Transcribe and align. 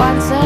once 0.00 0.39